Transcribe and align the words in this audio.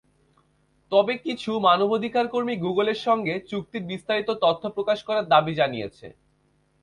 তবে 0.91 1.13
কিছু 1.25 1.51
মানবাধিকারকর্মী 1.67 2.55
গুগলের 2.57 2.99
সঙ্গে 3.07 3.33
চুক্তির 3.49 3.83
বিস্তারিত 3.91 4.29
তথ্য 4.43 4.63
প্রকাশ 4.75 4.99
করার 5.07 5.25
দাবি 5.33 5.53
জানিয়েছে। 5.55 6.07